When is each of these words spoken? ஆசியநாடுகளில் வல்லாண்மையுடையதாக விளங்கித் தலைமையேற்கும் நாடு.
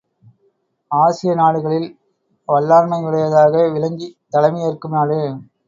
ஆசியநாடுகளில் 0.91 1.85
வல்லாண்மையுடையதாக 2.49 3.71
விளங்கித் 3.71 4.17
தலைமையேற்கும் 4.33 4.91
நாடு. 4.91 5.19